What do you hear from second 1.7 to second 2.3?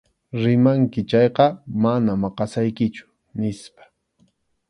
mana